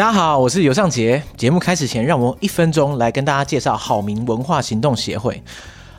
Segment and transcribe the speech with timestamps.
[0.00, 1.22] 大家好，我是尤尚杰。
[1.36, 5.42] 节目开始前，让我们一分钟来跟大家介绍好民文化行动协会。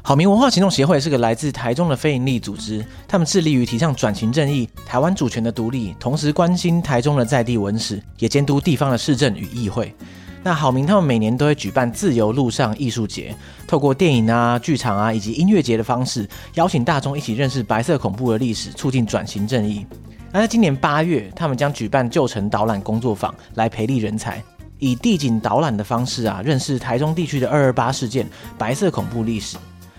[0.02, 9.94] 好民文化行动协会是个来自台中的非营利组织，他们致力于提倡转型正义、台湾主权的独立，同时关心台中的在地文史，也监督地方的市政与议会。
[10.42, 13.36] 那好民他们每年都会举办自由路上艺术节，
[13.68, 19.86] 透过电影啊、剧场啊以及音乐节的方式，邀请大众一起认识白色恐怖的历史，促进转型正义。
[20.34, 24.42] 那在今年八月，他们将举办旧城导览工作坊，来培力人才，
[24.80, 28.26] 以地景导览的方式啊，认识台中地区的二二八事件、
[28.58, 29.58] 白色恐怖历史。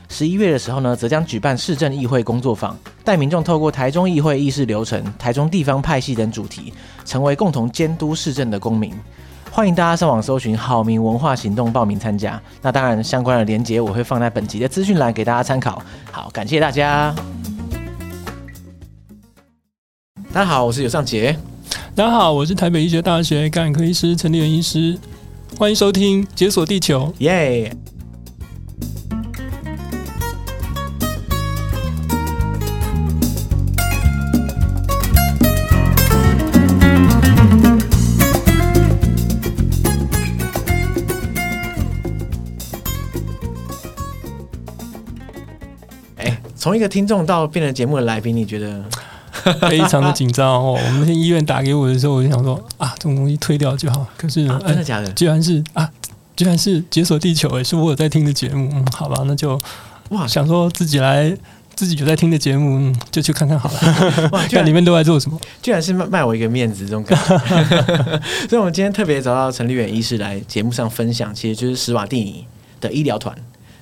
[0.09, 2.75] 十一月的时候呢，则将举办市政议会工作坊，
[3.05, 6.73] 带民众透过台中议会议事流程、台中地方派系等主题，
[7.05, 8.95] 成为共同监督市政的公民。
[9.51, 12.41] 欢迎大家上网搜寻“好民文化行动”报名参加。
[12.63, 15.83] 那当然，相关的连结我会放在本集的资讯栏给大家参考。
[16.11, 17.15] 好，感谢大家。
[20.35, 21.37] 大家好，我是尤尚杰。
[21.95, 24.99] 大家好，我是台北医学大学感染科医师陈立仁医师。
[25.59, 27.13] 欢迎收听《解锁地球》。
[27.23, 27.77] 耶、yeah！
[46.57, 48.83] 从一个听众到变成节目的来宾，你觉得
[49.69, 50.79] 非常的紧张哦。
[50.87, 54.07] 我们去医院打给我的时候，我就想说啊，这种东西推掉就好。
[54.17, 55.11] 可是、啊、真的假的？
[55.13, 55.89] 居然是啊，
[56.37, 58.71] 居然是解锁地球，诶，是我有在听的节目。
[58.73, 59.61] 嗯，好吧，那就
[60.11, 61.35] 哇，想说自己来
[61.75, 64.29] 自己有在听的节目，嗯，就去看看好了。
[64.33, 65.41] 哇， 看里面都在做什么？
[65.63, 67.39] 居然是卖卖我一个面子，这种感觉。
[68.49, 72.47] 所以，我们今天特别找到陈立远医师来节目上分享，其实就是史瓦蒂尼
[72.81, 73.35] 的医疗团。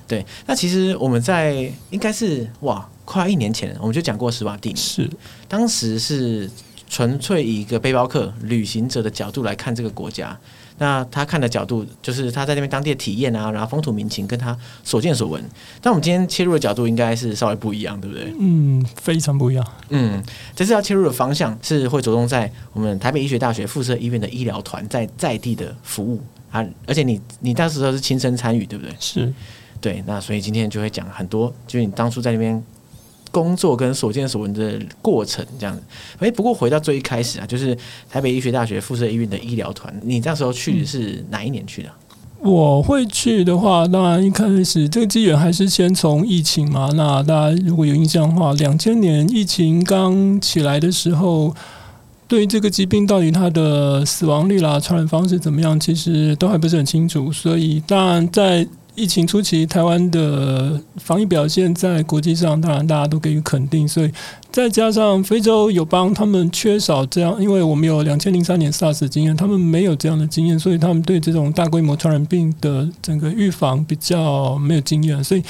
[0.07, 5.09] 对，那其实我们在应该是哇，快一年前我们就讲过史瓦蒂尼，是
[5.47, 6.49] 当时是
[6.89, 10.37] 纯粹以一个背包客旅行者的角度来看这个国家。
[10.77, 15.43] 那他看的角度就是他在那边当地的体验啊，然后风土民情跟他所见所闻。
[15.79, 18.33] 但我们今天切入的角度应该是稍微不一样，对不对？
[18.39, 19.63] 嗯，非常不一样。
[19.89, 20.23] 嗯，
[20.55, 28.95] 这次要切入的方向是会着重在我们台北医学大学附设医院的医疗团在在地的服务啊，而且你你当时都是亲身参与，对不对？
[28.99, 29.31] 是。
[29.79, 32.63] 对，那所以今天就会讲很多，就是你当初在那边
[33.31, 35.81] 工作跟所见所闻的过程这样子。
[36.19, 37.75] 诶，不过回到最一开始啊，就是
[38.09, 41.89] 台北医学大学附设医院的医疗团，你那时候去是哪一年去的？
[42.43, 46.89] 我会去的话，当然一开始这个机缘还是先从疫情嘛。
[46.95, 51.55] 那大家如果有印象的话，两千年疫情刚起来的时候，
[52.27, 57.31] 对于这个疾病到底它的死亡率啦、传染方式怎么样，其实都还不是很清楚。
[57.31, 58.67] 所以当然在
[59.01, 63.87] 疫情初期，台湾的防疫表现在国际上，当然大家都给予肯定。
[63.87, 64.11] 所以
[64.51, 75.43] 再加上非洲友邦，他们缺少这样，因为我们有两千零三年 SARS 经验，他们没有这样的经验，所以他们对这种大规模传染病的整个预防比较没有经验，所以。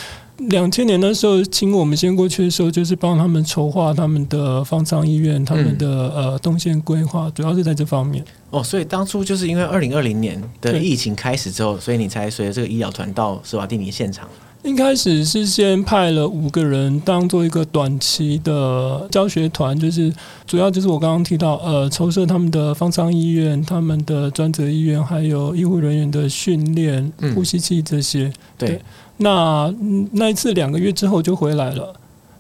[0.50, 8.24] 两千年的时候，请我们先过去的时候，就是帮他们筹划他们的方舱医院，他们的呃动线规划，主要是在这方面。
[8.50, 14.28] 哦，所以当初就是因为二零二零年的疫情开始之后，所以你才随着这个医疗团到斯瓦蒂尼现场。
[14.63, 20.13] 一开始是先派了五个人当做一个短期的教学团，就是
[20.46, 28.31] 主要就是我刚刚提到呃筹设他们的方舱医院、他们的专责医院，还有医护人员的训练、呼吸器这些。
[28.56, 28.80] 对
[29.18, 29.74] 那
[30.14, 31.94] 那一次两个月之后就回来了，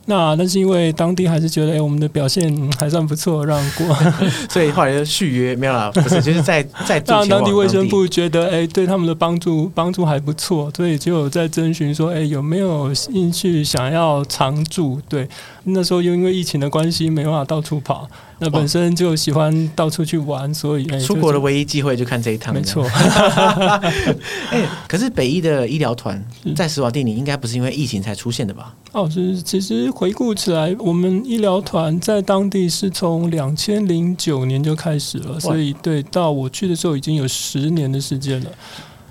[0.05, 3.95] 那那是因为当地还是觉得哎、欸，我们的表现还算不错，让过，
[4.49, 14.99] 所以后来就续约没有了，不是就是在在让当地卫生部觉得哎、欸，对他们的帮助帮助还不错，所以就有在征询说哎、欸，有没有兴趣想要常住？
[15.07, 15.27] 对，
[15.65, 18.09] 那时候又因为疫情的关系没办法到处跑。
[18.41, 22.51] 那本身就喜欢到处去玩，所以出国的唯一机会就看这一趟。
[22.53, 22.83] 没错。
[24.49, 26.21] 哎，可是北医的医疗团
[26.55, 28.75] 在史瓦蒂尼应该不是因为疫情才出现的吧？
[28.93, 38.49] 哦，是，其实回顾起来，我们医疗团在当地是从两千零九年就开始了，所以对，到我去的时候已经有十年的时间了。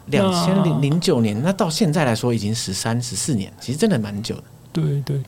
[0.07, 4.43] 两千零零九年，那到现在来说已经十三、十四年，其实真的蛮久的。
[4.73, 5.21] 对对。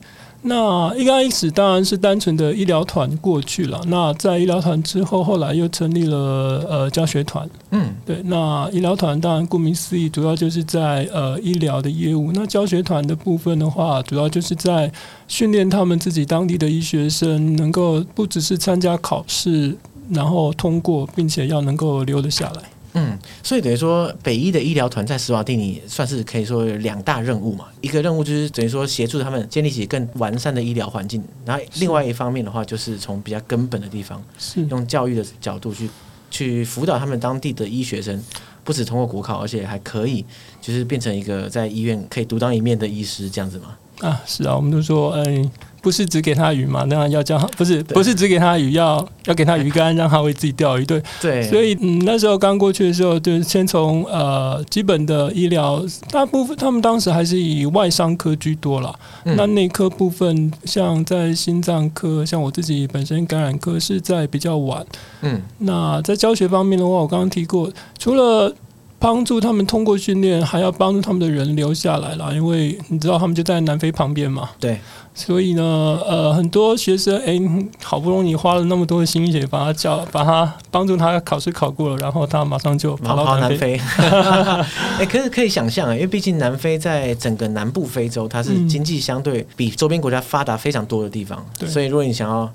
[0.44, 3.80] 那一开始当然是单纯的医疗团过去了。
[3.86, 7.48] 那在医疗团之后，后来又成立了呃教学团。
[7.70, 8.20] 嗯，对。
[8.24, 12.32] 那医疗团当然顾名思义，主要就是在呃医疗的业务。
[12.34, 14.92] 那教学团的部分的话，主要就是在
[15.28, 19.76] 训练他们自己当地的医学生，能够不只是参加考试，
[20.10, 22.62] 然后通过，并且要能够留得下来。
[22.94, 27.66] 嗯，所以等于说，北医的医疗团在斯瓦蒂尼算是可以说有两大任务嘛。
[27.80, 35.88] 一个任务就是等于说协助他们建立起更完善的医疗环境，然后另外一方面的话，就是从比较根本的地方，是用教育的角度去
[36.30, 38.22] 去辅导他们当地的医学生，
[38.62, 40.22] 不止通过国考，而且还可以
[40.60, 43.78] 就是变成一个在医院可以独当一面的医师这样子吗？
[44.00, 45.50] 啊，是啊，我们都说，哎。
[45.82, 46.84] 不是只给他鱼嘛？
[46.88, 50.84] 那要叫他，不是不是只给他鱼，要要给他鱼竿，让他为自己钓鱼。
[50.87, 58.94] 对 对，所以嗯，那时候刚过去的时候，就先从呃基本的医疗，大部分他们当时还是以外伤科居多了。
[59.25, 64.87] 嗯、那内科部分，像在心脏科，像我自己本身感染科是在比较晚。
[65.23, 67.69] 嗯，那在教学方面的话，我刚刚提过，
[67.99, 68.55] 除了
[68.99, 74.50] 帮助他们通过训练，还要帮助他们的人留下来了，因为你知道他们就在南非旁边嘛。
[74.61, 74.78] 对。
[75.14, 75.62] 所以呢，
[76.06, 77.38] 呃，很多学生哎，
[77.82, 83.79] 好不容易花了那么多的心血，把他教，把他帮助他考试考过了，然后他马上就跑到南非。
[84.99, 92.50] 哎，可是可以想象啊，因为毕竟南非在整个南部非洲，它是经济相对比周边国家发达非常多的地方，嗯、所以如果你想要。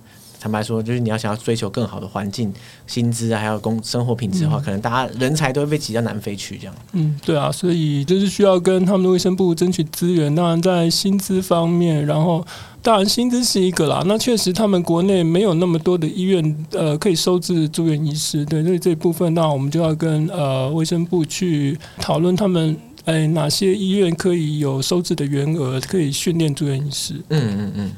[0.47, 2.53] 坦白说，就是你要想要追求更好的环境、
[2.88, 6.73] 薪资啊，还有工生活品质的话，嗯、可能大家人才都会被挤到南非去这样。
[6.94, 10.33] 嗯，对啊，所以就是需要跟他们的卫生部争取资源。
[10.33, 12.47] 当然，在薪资方面，然后
[12.81, 14.01] 当然薪资是一个啦。
[14.05, 18.45] 那确实，他们国内没有那么多的医院，呃，可以收治住院医师。
[18.45, 27.15] 对，所以这一部分，那我们就要跟呃卫生部去讨论，他们哎哪些医院可以有收治的员额，可以训练住院医师。
[27.27, 27.91] 嗯嗯嗯。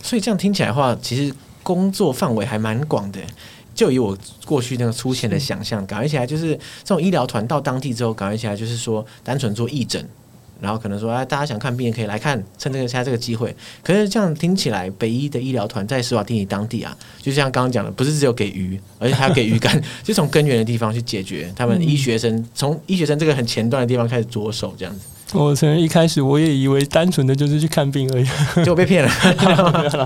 [0.00, 1.34] 所以这样听起来的话，其实。
[1.66, 3.18] 工作范围还蛮广的，
[3.74, 6.54] 就以我过去那个粗浅的想象，感觉起来就是
[6.84, 10.08] 这种医疗团到当地之后，感觉起来就是说单纯做义诊，
[10.60, 13.52] 然后可能说啊，大家想看病人可以来看，趁这个现在这个机会。
[13.82, 25.00] 可是这样听起来，北医的医疗团在斯瓦蒂尼当地啊，就像刚刚讲的，不是只有给鱼，而且还要给鱼竿， 就从根源的地方去解决他们医学生，从医学生这个很前端的地方开始着手，这样子。
[25.32, 28.26] 我承认一开始我也以为单纯的就是去看病而已，
[28.64, 29.10] 就被骗了。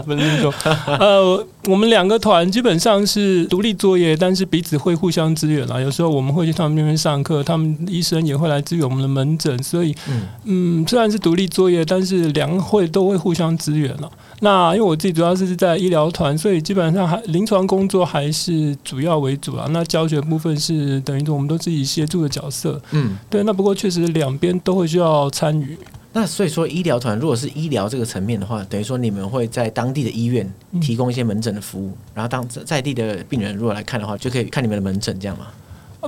[0.06, 0.52] 不是那种，
[0.87, 5.81] 呃，我们两个团基本上是独立作业，但是彼此会互相支援啦。
[5.81, 14.11] 有时候我们会去他们那边上课，他们医生也会来支援我们的门诊，所以，嗯，嗯，虽然是独立作业，但是两个会都会互相支援了。
[14.40, 19.69] 那因为我自己主要是在医疗团，所以基本上还临床工作还是主要为主啊。
[19.70, 22.81] 那教学部分是等于说我们都自己协助的角色。
[22.92, 23.42] 嗯，对。
[23.44, 25.78] 那不过确实两边都会需要参与。
[26.12, 30.50] 那所以说医疗团如果是医疗这个层面的话，等于说你们会在当地的医院
[30.81, 35.46] 提供一些门诊的服务，嗯、然后当在地的病人如果来看的话，就可以看你们的门诊这样吗？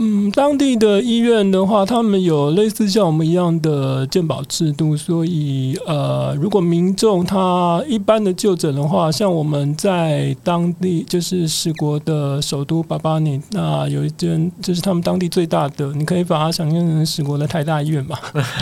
[0.00, 18.19] 嗯，当地的医院的话，他们有类似像我们一样的健保制度，所以呃，如果民众他一般的就诊的话，像我们在当地就是史国的首都巴巴尼，那有一间就是他们当地最大的，你可以把它想象成史国的台大医院吧。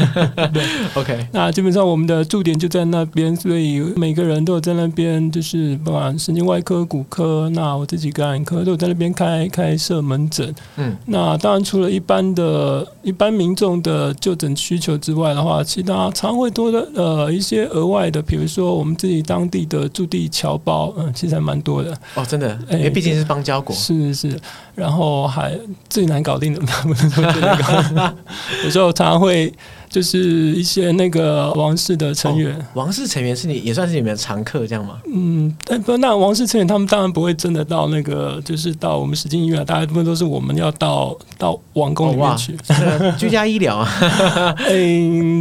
[0.53, 10.53] 对，OK，那基本上我们的驻点就在那边，所以每个人都有在那边，就是不管神经外科、骨科，那我自己感染科都有在那边开开设门诊。
[10.77, 11.20] 嗯，那。
[11.21, 21.95] 那当然，除了一般的、一般民众的就诊需求之外的话，其他常会多的呃一些额外的，比如说我们自己当地的驻地侨胞，嗯，其实还蛮多的。
[22.15, 24.41] 哦，真的，因为毕竟是邦交国，是是是。
[24.75, 25.55] 然后还
[25.91, 28.17] 最难搞定的，不能说最难搞定，
[28.65, 29.53] 有时候常常会。
[29.91, 30.21] 就是
[30.53, 35.01] 一些那个王室的成员，哦、王室成员是你也算是你们的常客，这样吗？
[35.13, 43.89] 嗯，但不，那王室成员他们当然不会真的到那个，就是到我们实境医院，大部分都是我们要到到王宫里面去，哦、居家医疗啊。
[44.59, 44.77] 哎，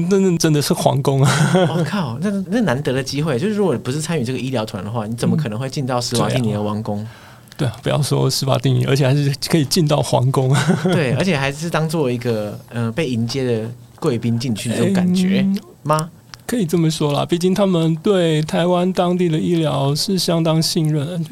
[0.09, 1.31] 那那真的是皇宫啊！
[1.69, 7.07] 我、哦、靠，那那难得的机会，就是如果不是参与这个医疗团的话，你怎么可能会进到十瓦帝尼的王宫？
[7.55, 10.51] 对啊，不要说司法定义，而且还是可以进到皇宫。
[10.85, 13.69] 对，而且还是当做一个嗯、呃、被迎接的。
[13.99, 15.45] 贵宾进去这种感觉
[15.83, 15.97] 吗？
[15.97, 16.09] 欸，
[16.47, 21.23] 可以这么说啦，毕竟他们对台湾当地的医疗是相当信任。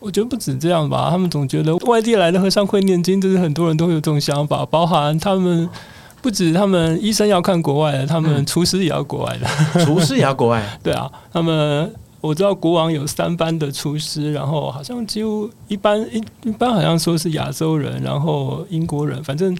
[0.00, 4.66] 我觉得不止这样吧，他们总觉得外地来的和尚会念经，这是很多人都会有这种想法。
[4.66, 5.68] 包含他们
[6.20, 9.84] 不止他们医生要看国外的，他们厨师也要国外的。
[9.84, 10.62] 厨师也要国外？
[10.82, 19.56] 对啊，他们我知道国王有三班的厨师，然后好像几乎一般一一般好像说是亚洲人，然后英国人，反正。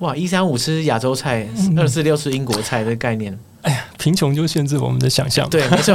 [0.00, 1.46] 哇，一三五吃亚洲菜，
[1.76, 3.32] 二四六吃英国菜的概念。
[3.32, 5.48] 嗯、哎呀，贫穷就限制我们的想象。
[5.48, 5.94] 对，没错。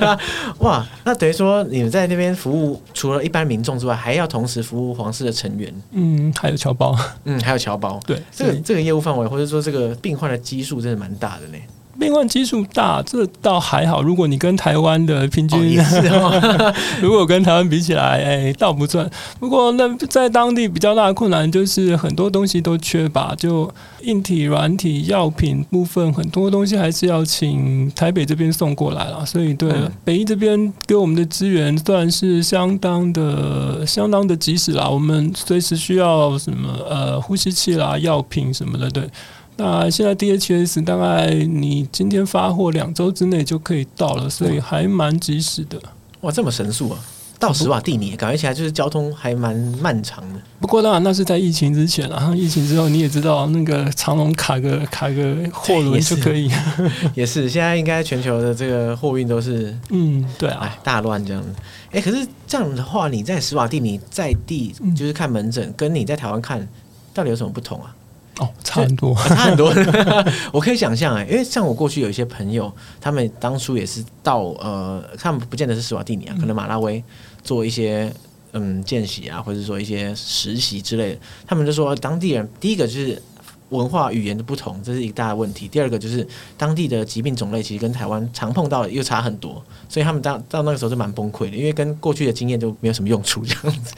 [0.60, 5.72] 哇，那等于说你们在那边服务，除了一般民众之外，还要同时服务皇室的成员。
[5.92, 6.98] 嗯，还有侨胞。
[7.24, 8.00] 嗯，还有侨胞。
[8.06, 11.58] 对，这个这个业务范围，或者说这个病患的基数，真的蛮大的呢。
[11.98, 14.02] 病患基数大，这倒还好。
[14.02, 19.08] 如果你跟台湾的平均，哦、 如果跟台湾比起来，哎、欸，倒不算。
[19.38, 23.72] 不过那在当地比较大的困难就是很多东西都缺乏，就
[24.02, 29.24] 硬体、软体、药品部分，很多东西还是要请台北这边送过来了。
[29.24, 34.88] 所以对、嗯、北医这边给我们的资源算是相当的、相当的及时啦。
[34.88, 39.08] 我们随时需要什么呃呼吸器啦、药品什么的，对。
[39.56, 45.80] 那现在 DHS 大概你今天发货两周之内就可以到了，所以还蛮及时的。
[46.22, 46.98] 哇，这么神速啊！
[47.38, 50.40] 到史瓦地尼，感觉起来就是交通还蛮漫长的。
[50.60, 56.50] 不过当然那是在疫情之前啊，疫情之后你也知道，那个长龙卡个卡个货轮就可以。
[57.14, 61.48] 也是，现在应该全球的这个货运都是嗯，对啊，哎，大乱这样子。
[61.90, 66.66] 哎，可是这样的话，你在史瓦蒂尼在地就是看门诊，嗯、跟你在台湾看
[67.12, 67.94] 到底有什么不同啊？
[68.40, 69.72] 哦，差很多，差很多。
[70.52, 77.02] 我可以想象哎，因为像我过去有一些朋友，他们当初也是到呃，他们不见得是斯瓦蒂尼啊，可能马拉维
[77.42, 78.12] 做一些
[78.52, 81.20] 嗯见习啊，或者说一些实习之类的。
[81.46, 83.22] 他们就说，当地人第一个就是
[83.68, 86.26] 文化语言的不同，这是一个大的问题；第二个就是
[86.56, 93.94] 当地的疾病种类其实跟台湾常碰到的又差很多，所以他们到到那个时候就蛮崩溃的，因为跟过去的经验就没有什么用处这样子。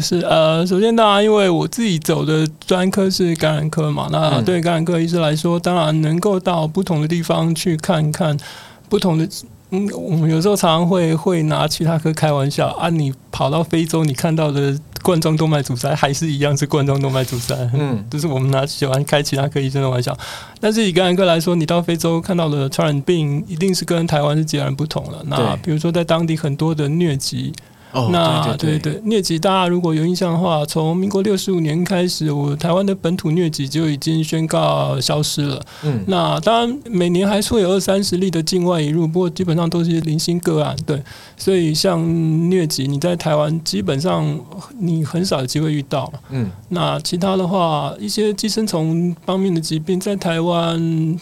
[0.00, 8.36] 是呃，首先当然，因为我自己走的专科是感染科嘛，那对感染科医师来说，当然能够到不同的地方去看看
[8.88, 9.28] 不同的。
[9.74, 17.54] 嗯，我们有时候常常会会拿其他科开玩笑啊，你跑到非洲，你看到的冠状动脉阻塞还是一样是冠状动脉阻塞。
[17.72, 20.14] 嗯，就是我们拿喜欢开其他科医生的玩笑。
[20.60, 25.22] 但是以感染科来说，你到非洲看到的传染病一定是跟台湾是截然不同了。
[25.26, 27.52] 那比如说在当地很多的疟疾。
[27.92, 35.60] 哦，那对对对，疟疾大家如果有印象的话，从民国六十五年开始，我台湾的本土疟疾就已经宣告消失了。
[35.84, 40.74] 嗯，那当然每年还是会有二三十例的境外引入，不过基本上都是零星个案。
[40.86, 41.02] 对，
[41.36, 44.38] 所以像疟疾，你在台湾基本上
[44.78, 46.10] 你很少有机会遇到。
[46.30, 51.18] 嗯，那其他的话，一些寄生虫方面的疾病，在台湾。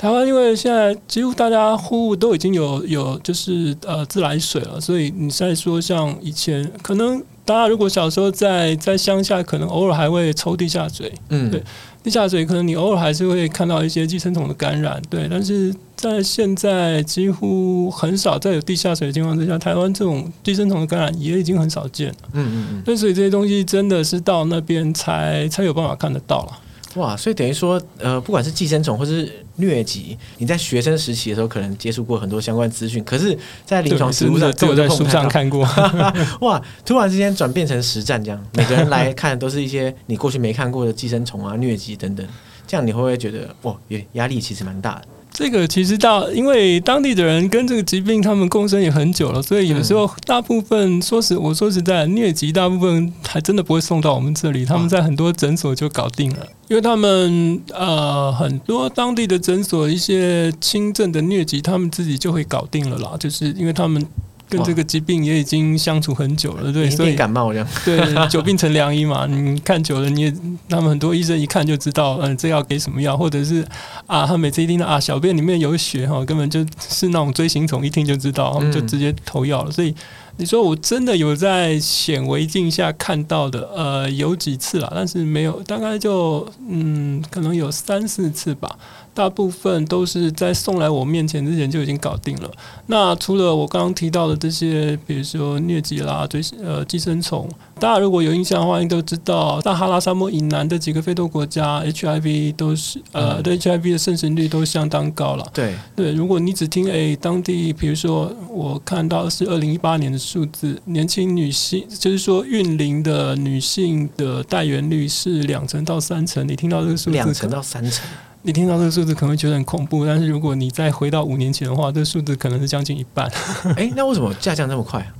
[0.00, 11.62] 台湾因为现在几乎大家户都已经有有就是呃自来水了，所以你再说像以前可能大家如果小时候在在乡下，可能偶尔还会抽地下水，嗯，对，
[12.02, 26.58] 地下水可能你偶尔还是会看到一些寄生虫的感染，对，但是在现在几乎很少再有地下水的情况之下，台湾这种寄生虫的感染也已经很少见了，嗯嗯嗯，所以这些东西真的是到那边才才有办法看得到了。
[26.96, 35.60] 哇，所以等于说，呃，不管是寄生虫或是疟疾，你在学生时期的时候可能接触过很多相关资讯，可是，在临床实务上，都有在书上看过。
[36.42, 42.26] 哇，突然之间转变成实战这样，每个人来看都是一些你过去没看过的寄生虫啊、疟疾等等，
[42.66, 43.76] 这样你会不会觉得，哇，
[44.14, 45.02] 压力其实蛮大的？
[45.40, 64.06] 这个其实到，因为当地的人跟这个疾病他们共生也很久了，所以有时候大部分说实，我说实在，疟疾大部分还真的不会送到我们这里，他们在很多诊所就搞定了，因为他们呃很多当地的诊所一些轻症的疟疾，他们自己就会搞定了啦，就是因为他们。
[64.50, 69.24] 跟这个疾病也已经相处很久了，对，所以感冒这样， 对，久病成良医嘛。
[69.30, 70.34] 你看久了，你也
[70.68, 73.64] 他们很多医生一看就知道，嗯，这要给什么药，或者是
[74.06, 79.70] 啊，他每次一听到啊，小便里面有血哈，根本就是那种锥形虫，一听就知道，他们就直接投药了。
[79.70, 79.94] 所以
[80.36, 88.76] 你说我真的有在显微镜下看到的，呃，有几次了，但是没有，大概就嗯，可能有三四次吧。
[89.12, 92.50] 大部分都是在送来我面前之前就已经搞定了。
[92.86, 97.48] 那除了我刚刚提到的这些，比如说疟疾啦、最呃寄生虫，
[97.78, 105.46] 大家如果有印象的话，应该都知道，撒哈拉沙漠以南的几个非洲国家，HIV 都是呃对 HIV 的盛行率都相当高了。
[105.52, 117.10] 对对，如果你只听诶、欸、当地，比如说我看到是二零一八年的数字，年轻女性就是说孕龄的女性的带原率是两成到三成，你听到这个数字？
[117.10, 118.06] 两成到三成。
[118.42, 123.30] 你听到这个数字可能会觉得很恐怖，但是如果你再回到五年前的话，这个数字可能是将近一半。
[123.76, 125.12] 哎，那为什么下降这么快啊？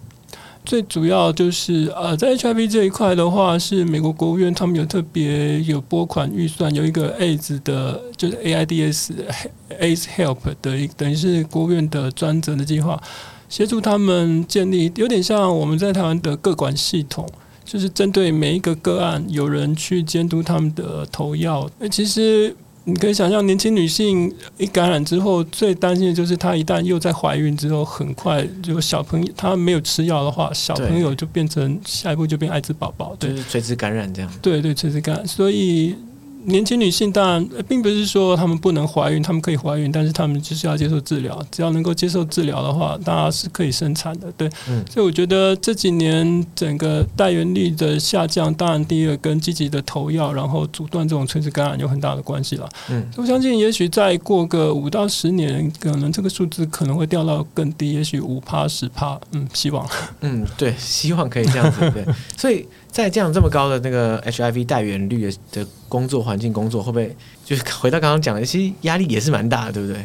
[0.65, 9.03] 最主要就是呃，在 HIV 这一块的话，是美国国务院他们有特别有拨款预算，有一个 AIDS 的，就是 AIDS
[9.79, 13.03] AIDS Help 的一等于是国务院的专责的计划，
[13.49, 17.27] 协助他们建立，有点像我们在台湾的个管系统，
[17.65, 21.69] 就是针对每一个个案，有人去监督他们的投药。
[21.91, 22.57] 其实。
[22.85, 34.33] 你可以想象，年轻女性一感染之后，最担心的就是她一旦又在怀孕之后，很快就小朋友，她没有吃药的话，小朋友就变成下一步就变艾滋宝宝，对，就是垂直感染这样。
[34.41, 35.27] 对对，垂直感染。
[35.27, 35.95] 所以
[36.45, 41.41] 年轻女性当然并不是说她们不能怀孕，她们可以怀孕，但是她们就是要接受治疗。
[41.51, 44.31] 只要能够接受治疗的话，大家是可以生产的。
[44.33, 52.69] 对，嗯，所以我觉得这几年整个带原率的下降，当然第一个跟积极的投药，然后阻断这种垂直感染有很大的关系了。
[52.91, 59.21] 嗯，我相信也许再过个五到十年，可能这个数字可能会掉到更低，也许五趴十趴。
[59.33, 59.87] 嗯，希望。
[60.21, 61.91] 嗯，对，希望可以这样子。
[61.91, 62.05] 对，
[62.37, 62.67] 所以。
[62.91, 70.05] 在这样这么高的那个 HIV 带原率的工作环境工作，会不会就是回到刚刚讲的，其实压力也是蛮大的，对不对？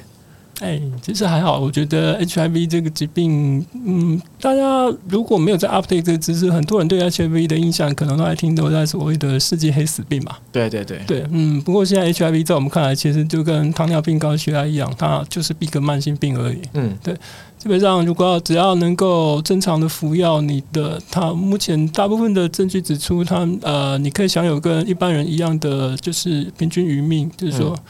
[0.61, 4.61] 哎，其实还好，我觉得 HIV 这个疾病，嗯，大家
[5.09, 10.37] 如果没有在 update 这个知识，很多人对 HIV 的印象可能都还停留在所谓的世界黑死病嘛。
[10.53, 16.61] 对对对对，嗯，不过现在 HIV 在我们看来，其实就跟糖尿病、高血压一样，它就是一个慢性病而已。
[16.73, 17.13] 嗯，对。
[17.57, 27.75] 基本上，如果要只要能够正常的服药，你的它目前大部分的证据指出它，它呃，你可以享有跟一般人一样的，就是平均余命，就是说。
[27.75, 27.83] 嗯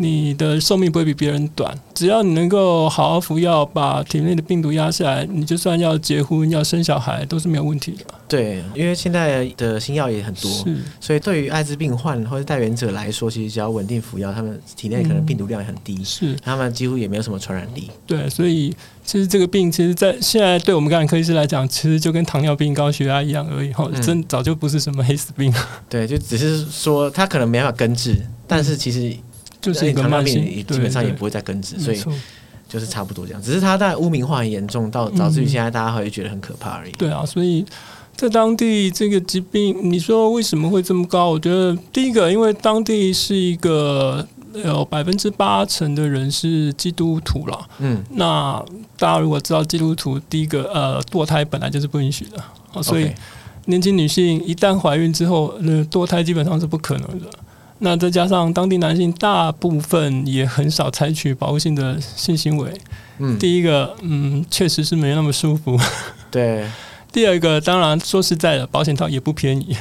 [0.00, 8.04] 你的寿命不会比别人短，只要你能够好好服药，把体内的病毒压下来，你就算要结婚、要生小孩都是没有问题的。
[8.26, 10.50] 对，因为现在的新药也很多，
[10.98, 17.90] 所以对于艾滋病患或者带原者来说，其实只要稳定服药，他们体内可能病毒量也很低，是、嗯、他们几乎也没有什么传染力。
[18.06, 25.52] 对，所以其实这个病，其实，在现在对我们感染科医师来讲，其实就跟糖尿病、高血压一样而已，哈、嗯，真早就不是什么黑死病。
[25.90, 28.16] 对，就只是说他可能没办法根治，
[28.46, 29.14] 但是其实。
[29.60, 32.02] 就是一个慢性，基本上也不会再根治，所以
[32.68, 33.42] 就是差不多这样。
[33.42, 36.92] 只是它在污名化很严重，到导致于现在大家会觉得很可怕而已。
[36.92, 37.64] 对啊，所以
[38.16, 41.30] 在当地这个疾病，你说为什么会这么高？
[41.30, 47.68] 我觉得第一个，因为当地是一个有百分之八成的人是基督徒了。
[47.78, 48.64] 嗯，那
[48.96, 53.10] 大家如果知道基督徒，第一个呃堕胎本来就是不允许的，所以
[53.66, 57.26] 年轻女性一旦怀孕之后，那堕胎基本上是不可能的。
[57.80, 62.72] 那再加上当地男性大部分也很少采取保护性的性行为，
[63.18, 65.78] 嗯，第一个，嗯，确实是没那么舒服，
[66.30, 66.64] 对。
[67.12, 69.76] 第二个，当然说实在的，保险套也不便宜。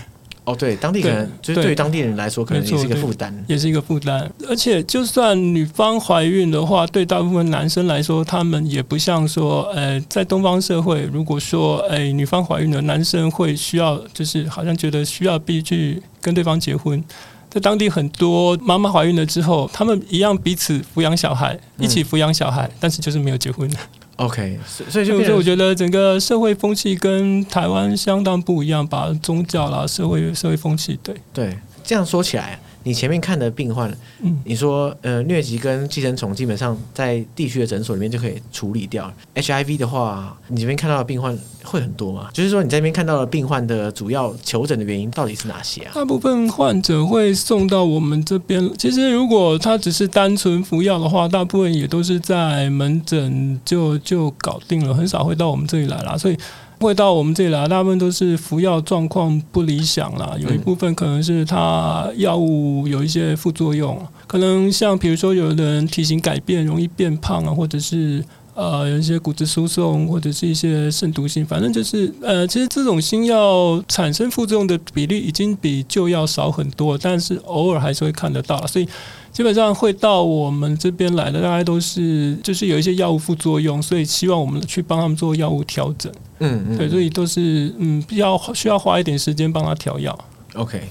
[0.46, 4.28] 哦，对，当地可能就是对于当地人来说，可能也是一个负担，也是一个负担。
[4.48, 17.04] 而且，就算女方怀孕的话，对大部分男生来说，他们也不像说，呃，在东方社会，如果说，哎，女方怀孕了，男生会需要，就是好像觉得需要必须去跟对方结婚。
[17.50, 23.70] 在当地很多妈妈怀孕了之后，他们一样彼此抚养小孩，一起抚养小孩，嗯，但是就是没有结婚。
[24.18, 31.58] OK，所以就所以我觉得整个社会风气跟台湾相当不一样吧，宗教啦，社会社会风气，对对，
[31.90, 32.60] 这样说起来。
[32.84, 39.12] 你前面看的病患，嗯，你说呃疟疾跟寄生虫基本上在地区的诊所里面就可以处理掉。
[39.34, 42.30] HIV 的话，你这边看到的病患会很多吗？
[42.32, 45.92] 就是说你在这边看到的病患的主要求诊的原因到底是哪些啊？
[45.96, 48.72] 大部分患者会送到我们这边。
[48.78, 56.16] 其实如果他只是单纯服药的话，大部分也都是在门诊就就搞定了，很少会到我们这里来啦。
[56.16, 56.38] 所以。
[56.86, 60.36] 会到我们这里来，大部分都是服药状况不理想啦。
[60.40, 78.88] 有一部分可能是他药物有一些副作用，可能像比如说有的人体型改变，容易变胖啊，或者是呃有一些骨质疏松，或者是一些肾毒性，反正就是呃，其实这种新药产生副作用的比例已经比旧药少很多，但是偶尔还是会看得到，所以。
[79.32, 86.12] 基本上会到我们这边来的，大概都是就是有一些药物副作用，所以希望我们去帮他们做药物调整。
[86.40, 90.18] 嗯嗯，对，所以都是嗯比较需要花一点时间帮他调药。
[90.54, 90.82] OK。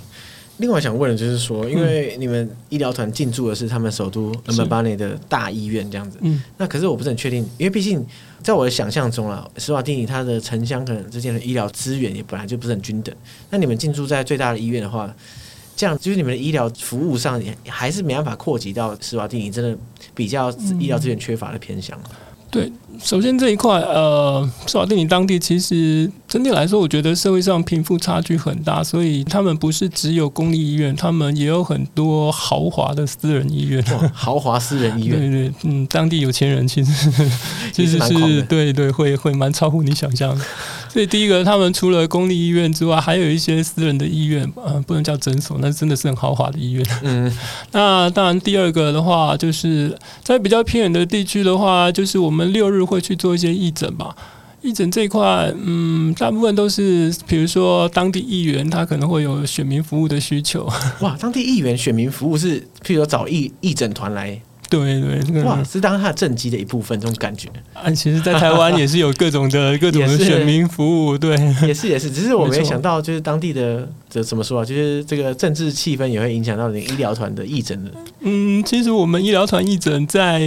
[0.58, 8.04] 另外想问的就是说，因为你们医疗团进驻的是他们首都 Mbabane 的大医院这样子，嗯，那可是我不是很确定，因为毕竟
[8.42, 13.14] 在我的想象中啊，斯瓦蒂尼它的城乡可能之间的医疗资源也本来就不是很均等。
[13.50, 15.14] 那你们进驻在最大的医院的话，
[15.78, 19.78] 这样就是你们的医疗服务上也还是没办法扩及到施瓦蒂尼真的
[20.12, 21.96] 比较医疗资源缺乏的偏向。
[22.50, 33.84] 对，首先这一块，呃，斯瓦蒂尼当地其实整体来说，我觉得社会上贫富差距很大，所以他们不是只有公立医院，他们也有很多豪华的私人医院。
[34.14, 37.12] 豪华私人医院，对对，嗯，当地有钱人其实
[37.72, 40.42] 其实是对对，会会蛮超乎你想象的。
[40.88, 46.86] 所以第一个，他们除了公立医院之外，还有一些私人的医院，呃，不能叫诊所，那真的是很豪华的医院。
[47.02, 47.30] 嗯，
[47.72, 52.38] 那当然，第二个的话，就是在比较偏远的地区的话，就是我们。
[52.38, 54.14] 我们六日会去做一些义诊吧，
[54.62, 60.64] 义诊这一块，嗯，大部分都是，比如说当地议员，他可能会有选民服务的需求。
[61.02, 67.48] 哇，当地议员选民服务是，譬如说找义义诊团来对对，这个、哇，是当他的政绩的一部分，这种感觉。
[67.72, 74.64] 啊，其实，在台湾也是有各种的 各种的选民服务，对，也是也是，只是我没想到，就是当地的这怎么说啊？
[74.64, 77.90] 就是这个政治气氛也会影响到你医疗团的义诊的。
[78.20, 80.40] 嗯，其实我们医疗团义诊在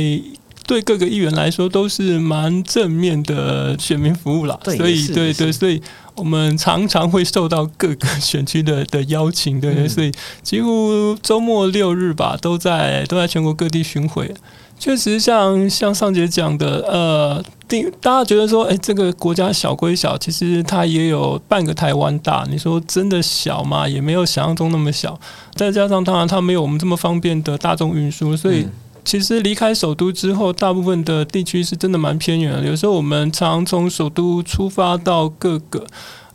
[0.67, 5.81] 对各个议员来说都是蛮正面的选民服务啦，所以对对，所以。
[6.21, 10.11] 我们常常会受到各个选区的的邀请，对，嗯、所以
[10.43, 14.31] 几乎周末六日吧，都在都在全国各地巡回。
[14.77, 22.45] 确实像像上节讲的，呃，定大家觉得说，哎，这个国家小归小，其实它也有半个台湾大。
[22.51, 23.87] 你说真的小吗？
[23.87, 25.19] 也没有想象中那么小。
[25.55, 28.61] 再加上当然它没有我们这么方便的大众运输，所以。
[28.61, 28.71] 嗯
[29.03, 32.65] 其实离开首都之后，大部分的地区是真的蛮偏远的。
[32.67, 35.85] 有时候我们常从首都出发到各个，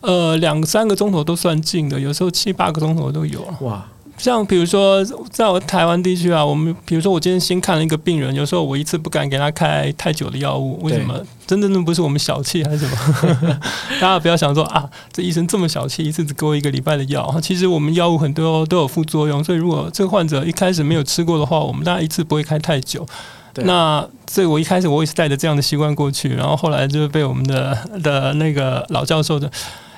[0.00, 3.42] 呃，两三个钟头都算近的，有时候七八个钟头都有。
[3.60, 3.86] 哇！
[4.18, 11.14] 像比如说，在我台湾地区啊，我们比如说我今天新看了一个病人，有时候我一次不敢给他开太久的药物，为什么？
[11.46, 13.60] 真的那不是我们小气还是什么？
[14.00, 17.38] 大家不要想说啊，这医生这么小气，一次只给我一个礼拜的药。
[17.40, 23.06] 其实我们药物很多都有副作用，所以如果这个患者一开始没有吃过的话，我们大家一次不会开太久。
[23.52, 29.50] 对那所以我一开始我也是带着这样的习惯过去，然后后来就被我们的的那个老教授的。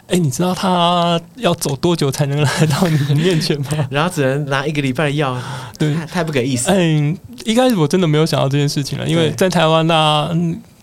[0.09, 3.66] 哎，你知道他要走多久才能来到你的面前吗？
[3.90, 5.40] 然后只能拿一个礼拜的药，
[5.79, 6.71] 对，太不给意思。
[6.71, 10.35] 嗯，一开始我真的没有想到这件事情了，因为在台湾那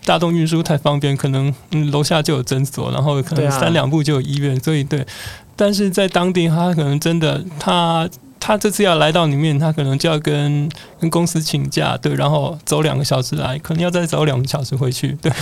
[0.04, 5.04] 大众运输太方便，可能嗯楼下就有诊所，然后可能三两步就有医院，所以对。
[5.56, 8.08] 但是在当地，他可能真的他。
[8.38, 10.68] 他这次要来到里面，他可能就要跟
[11.00, 15.32] 跟公司请假，对，然后走两个小时来，可能要再走两个小时回去，对，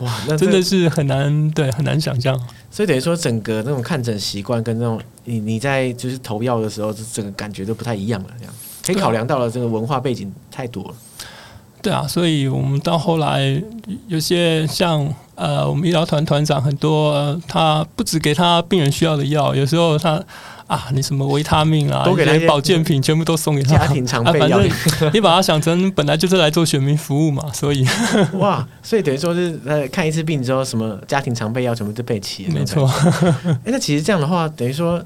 [0.00, 2.36] 哇，那 真的是很难，对，很难想象。
[2.72, 10.94] 所以等于说，整个那种看诊习惯跟那种你你在就是投药的时候，这整个感觉都不太一样了，这样可以考量到了这个文化背景太多了。
[11.80, 13.62] 对啊，所以我们到后来
[14.08, 20.20] 有些像呃，我们医疗团团长很多，呃，他不只给他病人需要的药，有时候他。
[20.66, 23.76] 啊，你什么维他命啊，一些保健品全部都送给他。
[23.76, 27.86] 家庭常备药，啊，反正 你把它想成本来就是来做选民服务嘛，所以
[28.38, 32.54] 哇，所以等于说是呃看一次病之后，什么家庭常备药全部都备齐了。
[32.54, 32.90] 没错。
[33.44, 34.98] 哎，那其实这样的话，等于说，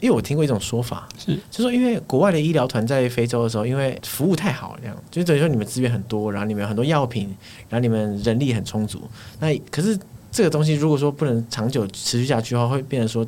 [0.00, 7.34] 因为我听过一种说法，是就是说因为国外的医疗团在非洲的时候，因为服务太好了，这样就等于说你们资源很多，然后你们有很多药品，
[7.68, 9.02] 然后你们人力很充足。
[9.40, 9.98] 那可是
[10.30, 13.26] 这个东西如果说不能长久持续下去的话，会变成说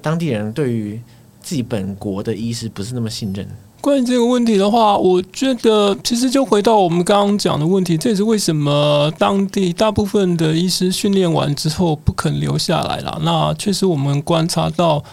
[0.00, 1.00] 当地人对于
[1.46, 3.46] 自己本国的医师不是那么信任。
[3.80, 13.20] 关于这个问题的话，我觉得其实就回到我们刚刚讲的问题，这也是为什么当地大部分的医师训练完之后不肯留下来了。
[13.22, 15.04] 那确实我们观察到，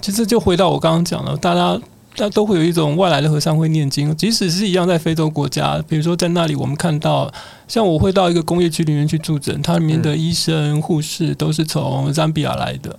[0.00, 1.74] 其实就回到我刚刚讲的，大家
[2.14, 7.28] 大家都会有一种外来的和尚会念经，即使是一样在非洲国家，比如说在那里，我们看到
[7.66, 12.96] 像我会到一个工业区里面去驻诊，它里面的医生护士都是从赞比亚来的。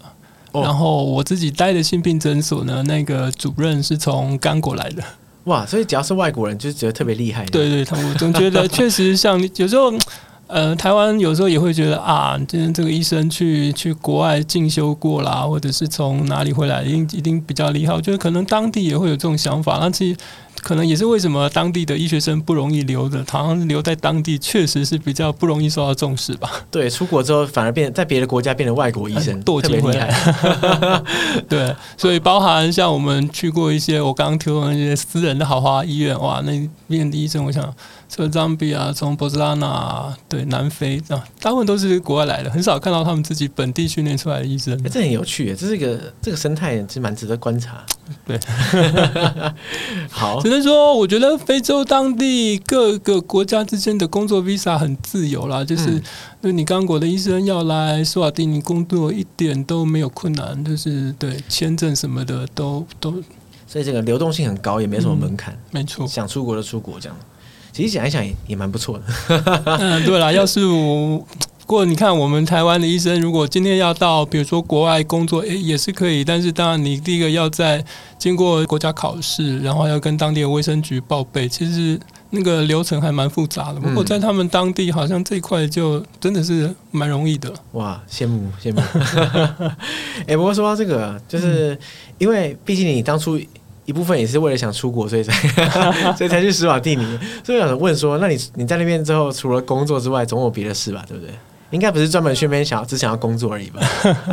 [0.54, 5.04] 然后我自己待的性病诊所呢，那个主任是从刚果来的。
[5.46, 7.46] 哇，所以只要是外国人，就觉得特别厉害。
[7.46, 9.92] 对对，他们总觉得确实像有时候，
[10.50, 17.94] 呃，台湾有时候也会觉得啊，今天这个医生去去国外进修过啦，或者是从哪里回来，一定一定比较厉害。
[17.94, 19.78] 我觉得可能当地也会有这种想法。
[19.80, 20.18] 那其实。
[20.62, 26.52] 可能也是为什么当地的医学生不容易留的，好像留在当地确实是比较不容易受到重视吧。
[26.70, 30.12] 对，出国之后反而变在别的国家变成外国医生， 特别厉害。
[31.48, 37.74] 对，所以包含像我们去过一些我刚刚提到的那些私人的豪华医院，哇，那边的医生，我想。
[38.12, 44.74] 从赞比亚，从博斯拉纳，对，南非啊，大部分都是国外来的，很少看到他们自己本地训练出来的医生。
[44.84, 47.86] 欸、这很有趣，这是一个这个生态，其实蛮值得观察。
[48.26, 48.39] 对，
[50.10, 56.02] 好，只能说，我觉得非洲当地各个国家之间的工作 visa 很自由啦，就是，
[56.41, 63.12] 就你刚果的医生要来苏瓦蒂尼工作，一点都没有困难，就是对签证什么的都都，
[63.67, 67.15] 所以这个流动性很高，也没什么门槛，嗯、没错，想出国就出国这样。
[67.71, 69.03] 其实想一想也也蛮不错的。
[69.79, 71.17] 嗯，对了， 要是我，
[71.60, 76.23] 不过你看我们台湾的医生，如果今天要到比如说国外工作，诶，也是可以。
[76.23, 77.84] 但是当然，你第一个要在
[78.17, 81.99] 经过国家考试，然后要跟当地的卫生局报备，其实
[82.32, 83.79] 那个流程还蛮复杂的。
[83.79, 87.53] 不过在他们当地，好像这一块就真的是蛮容易的。
[87.73, 88.82] 哇，羡慕羡慕。
[90.27, 91.77] 哎，不过说到这个，就是
[92.17, 93.39] 因为毕竟你当初。
[93.89, 95.34] 一部分也是为了想出国，所以才
[96.15, 97.04] 所以才去史瓦蒂尼。
[97.43, 101.04] 所以我想问说，那你你在那边之后，除了工作之外，总有别的事吧？
[101.08, 101.34] 对不对？
[101.71, 103.82] 应该不是专门去那边想只想要工作而已吧？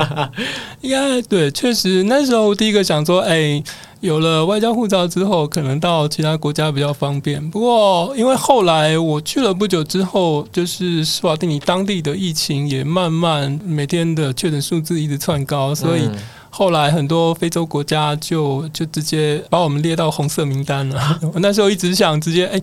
[0.82, 3.62] 应该对，确实那时候第一个想说，哎，
[4.00, 7.50] 有了外交护照之后，可能到其他国家比较方便。
[7.50, 16.10] 不过，因为后来我去了不久之后，就是斯瓦蒂尼当地的疫情也慢慢每天的确诊数字一直窜高，所以。
[16.56, 21.20] 嗯后来很多非洲国家就就直接把我们列到红色名单了。
[21.34, 22.58] 我那时候一直想直接哎，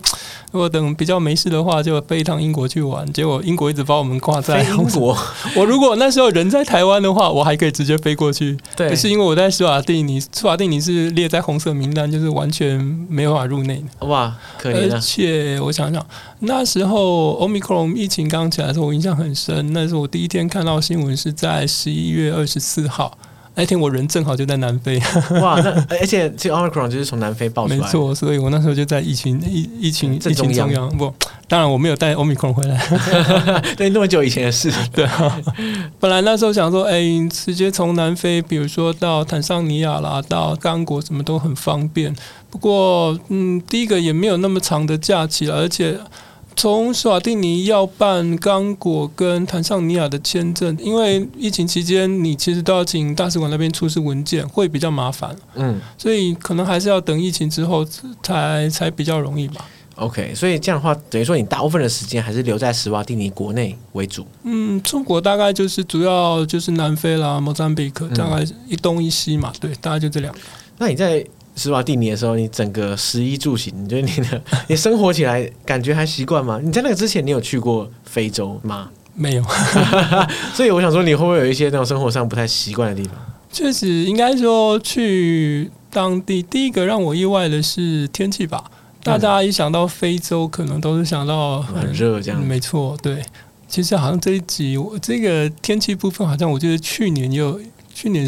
[0.51, 3.06] 如果等比较没事的话，就飞一趟英国去玩。
[3.13, 5.15] 结果英国一直把我们挂在英国。
[5.56, 8.58] 我如果那时候人在台湾的话，我还可以直接飞过去。
[8.75, 13.84] 对，可是因为我在斯瓦蒂尼，斯瓦蒂尼是列在红色名单，就是完全没有办法入内。
[13.99, 14.89] 哇，可以。
[14.89, 16.03] 而且我想想，
[16.39, 19.71] 那时候 Omicron 疫情刚起来的时候，我印象很深。
[19.71, 23.15] 那是我第一天看到新闻，是在十一月二十四号。
[23.56, 25.00] 那天我人正好就在南非，
[25.39, 25.62] 哇！
[25.62, 28.13] 那 而且其实 Omicron 就是从南非爆出来，没错。
[28.16, 30.89] 所以我那时候就在疫情疫疫情疫情中央。
[30.98, 31.13] 不，
[31.48, 32.82] 当然我没有带 Omicron 回来。
[33.78, 34.74] 对，那么久以前的事。
[34.92, 35.39] 对啊，
[36.00, 42.16] 本来那时候想说，哎，直接从南非，比如说到坦桑尼亚啦，到刚果，什么都很方便。
[42.50, 46.00] 不过，嗯，第一个也没有那么长的假期了，而且。
[46.56, 55.36] 从斯瓦蒂尼要办刚果跟坦桑尼亚的签证，因为疫情期间你其实都要请大使馆那边出示文件，会比较麻烦。
[55.56, 57.86] 嗯，所以可能还是要等疫情之后
[58.22, 59.66] 才才比较容易吧。
[59.96, 64.26] OK，所以这样的话，等于说你大部分的时间还是留在斯瓦蒂尼国内为主。
[64.44, 69.52] 嗯，中国大概就是主要就是南非啦、莫桑比克，大概一东一西嘛。
[69.60, 70.39] 对，大概就这两个。
[70.78, 71.26] 那你在？
[71.56, 76.60] 斯瓦蒂尼的时候，你整个食衣住行，你觉得你的你生活起来感觉还习惯吗？
[76.63, 78.89] 你在那个之前，你有去过非洲吗？
[79.16, 79.44] 没有，
[80.56, 83.16] 所以我想说，你会不会有一些那种生活上不太习惯的地方？
[83.52, 88.63] 确实，应该说去当地，第一个让我意外的是天气吧。
[89.04, 92.44] 大家一想到非洲，可能都是想到很热这样。
[92.44, 93.22] 没错，对。
[93.68, 97.60] 其实好像这一集我这个天气部分，好像我觉得去年有
[97.94, 98.28] 去年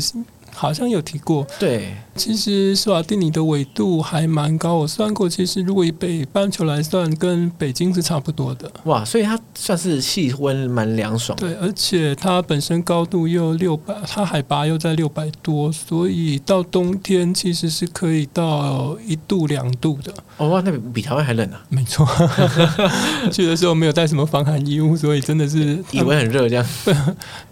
[0.55, 1.45] 好像有提过。
[1.59, 1.95] 对。
[2.15, 8.71] 其实斯瓦蒂尼的纬度还蛮高，我算过，其实如果以北半球来算，跟北京是差不多的。
[8.85, 11.37] 哇，所以它算是气温蛮凉爽。
[11.37, 20.13] 对，而且它本身高度又六百，它海拔又在六百多，所以到冬天其实是可以到一度两度的。
[20.37, 21.61] 哦哇，那比台湾还冷啊！
[21.67, 22.07] 没错，
[23.29, 26.93] 去的时候没有带什么防寒衣物，所以真的是 以为很热，这样被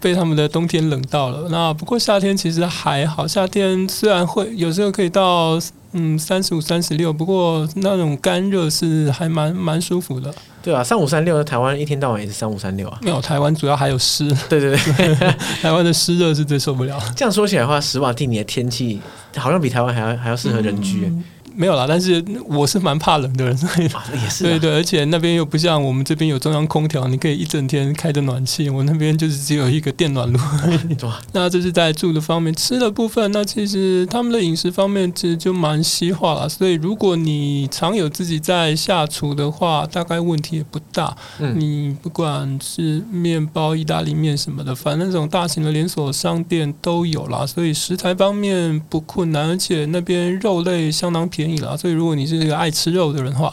[0.00, 1.50] 被他们的冬天冷到了。
[1.50, 4.54] 那不过夏天其实还好，夏天虽然会。
[4.54, 5.58] 有时候可以到
[5.92, 10.32] 嗯三十五、三十六，不过那种干热是还蛮蛮舒服的。
[10.62, 12.98] 对啊，三五三六的台湾一天到晚也是三五三六啊。
[13.00, 14.28] 没有，台湾主要还有湿。
[14.48, 17.00] 对 对对， 台湾的湿热是最受不了。
[17.16, 19.00] 这样说起来的话，史瓦蒂尼的天气
[19.36, 21.06] 好像比台湾还要还要适合人居。
[21.06, 21.24] 嗯
[21.56, 23.88] 没有啦，但是我是蛮怕冷的人，所以
[24.20, 28.68] 也是对对，而且那边又不像我们这边有中央空调，你可以一整天开着暖气。
[28.68, 30.38] 我那边就是只有一个电暖炉。
[31.32, 36.48] 那这是在住的方面，吃的部分，那其实他们的饮食方面其实就蛮西化了。
[36.48, 41.16] 所以如果你常有自己在下厨的话，大概问题也不大。
[41.38, 47.46] 嗯，你不管是面包、意大利面什么的，反正这种大型的连锁商店都有啦。
[47.46, 51.43] 所以食材方面不困难，而且那边肉类相当便宜。
[51.44, 53.52] 便宜了，所以如果你是一个爱吃肉的人的话，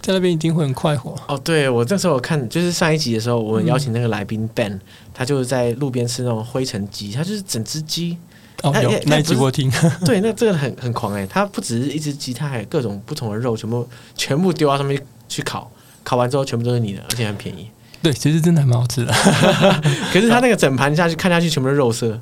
[0.00, 1.16] 在那边一定会很快活。
[1.26, 4.80] 哦，对，我这时候我看就是上一集的时候，我邀请那个来宾 Ben，、嗯、
[5.12, 8.16] 他就是在路边吃那种灰尘鸡，他就是整只鸡。
[8.62, 9.68] 哦，有那一集我听。
[10.06, 15.68] 对，那这个很很狂哎，他不只是一只鸡，他还有各种不同的肉，全部全部丢到上面去烤，
[16.04, 17.66] 烤完之后全部都是你的，而且很便宜。
[18.02, 19.12] 对，其实真的还蛮好吃的。
[20.12, 22.18] 可是他那个整盘下去看下去，全部是肉色。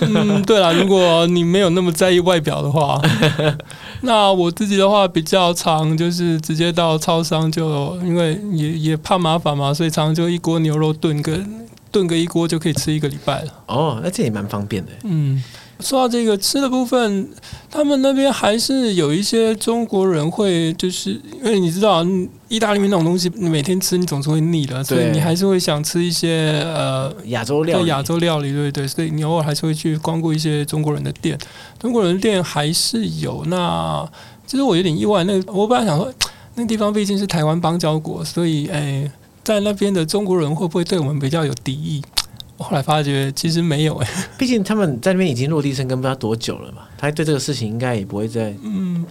[0.00, 3.00] 嗯，对了，如果你没有那么在意外表的话，
[4.02, 11.38] 那我自己的话比较常，就是直接到超商就，因为也也怕麻烦嘛，所以常常就一锅牛肉炖个
[11.90, 13.52] 炖个一锅就可以吃一个礼拜了。
[13.66, 14.92] 哦，那这也蛮方便的。
[15.04, 15.42] 嗯。
[15.80, 17.28] 说到这个吃的部分，
[17.70, 22.04] 他们那边还是有一些中国人会，就是因为你知道，
[22.48, 27.88] 意大利面那种东西，你每天吃你总是会腻的，所以你还是会想吃一些呃亚洲料理。
[27.88, 31.38] 亚洲料理，对对，所以你偶尔还是会去光顾一些中国人的店。
[31.78, 33.44] 中国人的店还是有。
[33.46, 34.08] 那
[34.46, 36.10] 其实我有点意外，那个我本来想说，
[36.54, 39.10] 那个地方毕竟是台湾邦交国，所以哎，
[39.44, 42.02] 在那边的中国人会不会对我们比较有敌意？
[42.58, 48.54] 后来发觉其实没有哎，毕竟他们在那边已经落地生根不知道多久了嘛，他对这个事情应该也不会再。
[48.62, 49.04] 嗯，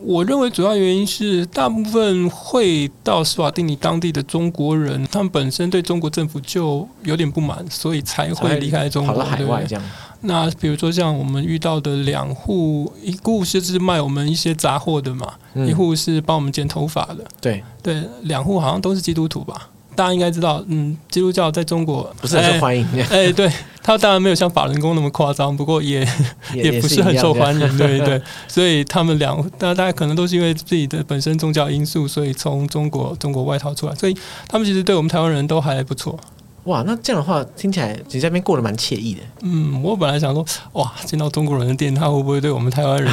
[0.00, 9.84] 我认为主要原因是大部分会到斯瓦蒂尼当地的中国人，他们本身对中国政府就有点不满，所以才会离开中国，跑到海外这样。
[10.22, 19.68] 那比如说像我们遇到的两户，一户是是卖我们一些杂货的嘛，嗯、一户是帮我们剪头发的，对对，两户好像都是基督徒吧。
[19.96, 22.86] 大家应该知道，嗯，基督教在中国不是很受欢迎。
[22.94, 23.50] 哎， 哎对，
[23.82, 26.06] 他当然没有像法轮功那么夸张，不过也
[26.54, 27.78] 也，也不是很受欢迎。
[27.78, 34.14] 对对，所以他们两，大家大家可能都是因为自己的本身宗教因素，所以从中国中国外逃出来，所以
[34.46, 36.18] 他们其实对我们台湾人都还不错。
[36.66, 39.20] 哇，那这样的话听起来你在那边过得蛮惬意的。
[39.42, 43.12] 嗯，我本来想说，哇，见到中国人的店，他会不会对我们台湾人？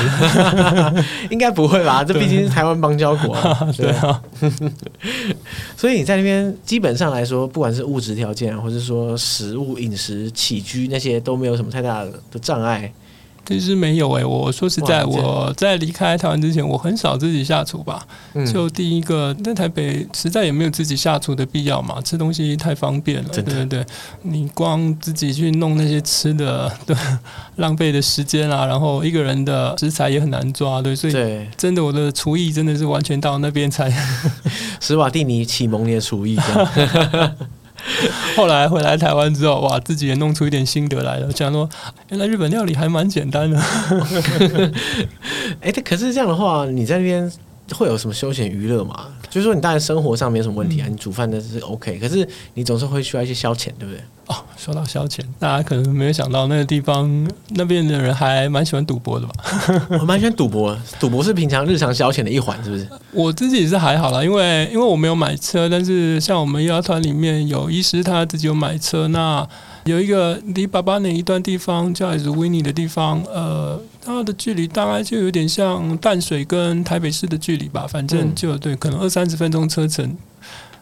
[1.29, 2.03] 应该不会吧？
[2.03, 3.59] 这毕竟是台湾邦交国啊。
[3.77, 4.21] 对啊。
[5.77, 12.91] 所以你在那边基本上来说，不管是物质条件，或者说食物、饮食、起居那些，都没有什么太大的障碍。
[13.45, 18.06] 其实没有诶、欸，我说实在，我在离开台湾之前，我很少自己下厨吧。
[18.34, 23.29] 嗯、就第一个在台北，实在也没有自己下厨的必要嘛，吃东西太方便了。
[23.29, 23.86] 对对对，
[24.21, 26.95] 你光自己去弄那些吃的， 对，
[27.58, 31.13] 浪费的时间啊，然后一个人的食材也很难抓，对，所以
[31.58, 33.93] 真的我的厨艺真的是完全到那边才。
[34.79, 36.38] 史瓦蒂尼启蒙你的厨艺。
[38.35, 41.31] 后来回来台湾之后，哇，自己也弄出一点心得来了。
[41.31, 41.69] 讲说，
[42.09, 43.59] 原来日本料理还蛮简单的。
[45.61, 47.31] 哎，可是这样的话，你在那边
[47.73, 49.07] 会有什么休闲娱乐吗？
[49.33, 53.99] 就是说，你当然生活上没有什么问题啊，你煮饭那是 OK，可是你总是会需要一些消遣，对不对？
[54.27, 59.33] 哦，说到消遣，大家可能没有想到，那个地方那边的人还蛮喜欢赌博的吧？
[59.99, 62.87] 我 蛮喜欢赌博，赌博是平常日常消遣的一环，是不是？
[63.11, 69.47] 我自己是还好啦，因为因为我没有买车，但是像我们医疗团里面有医师，他自己有买车，那。
[69.85, 80.17] 有一个离峇巴那一段地方叫 Iwini 的地方，呃，它的距离大概就有点像淡水跟台北市的距离吧，反正就对，可能二三十分钟车程。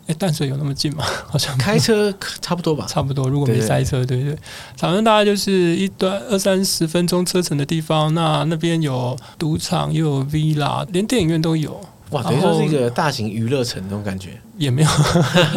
[0.08, 1.06] 哎，淡水有那么近吗？
[1.30, 3.30] 好像开车差不多吧，差不多。
[3.30, 4.38] 如果没塞车，对对，对，
[4.76, 8.12] 反正大概就是一段二三十分钟车程的地方。
[8.16, 11.80] 那那边有赌场，又有 Villa，连电影院都有。
[12.10, 14.32] 哇，等于说是一个大型娱乐城那种感觉，
[14.62, 14.90] 也没有。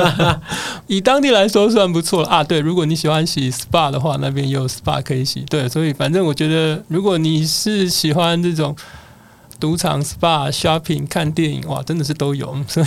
[0.89, 2.43] 以当地来说算不错啊。
[2.43, 5.41] 对，如果你喜欢洗 SPA 的话，那边也有 SPA 可以洗。
[5.49, 8.75] 对，所以反正我觉得，如果你是喜欢这种
[9.61, 12.57] 赌场、SPA、shopping、看电影，哇，真的是都有。
[12.67, 12.87] 所以